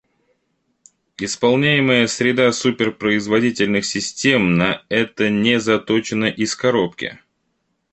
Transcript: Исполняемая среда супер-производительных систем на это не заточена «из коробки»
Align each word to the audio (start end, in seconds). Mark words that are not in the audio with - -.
Исполняемая 1.19 2.07
среда 2.07 2.51
супер-производительных 2.53 3.85
систем 3.85 4.55
на 4.57 4.83
это 4.89 5.29
не 5.29 5.59
заточена 5.59 6.25
«из 6.25 6.55
коробки» 6.55 7.19